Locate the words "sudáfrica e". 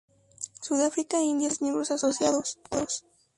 0.65-1.29